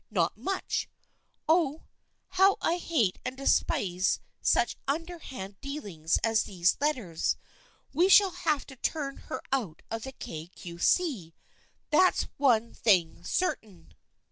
[0.09, 0.89] Not much!
[1.47, 1.83] Oh!
[2.29, 7.37] How I hate and despise such underhand dealings as these let ters!
[7.93, 11.35] We shall have to turn her out of the Kay Cue See.
[11.91, 13.93] That's one thing certain."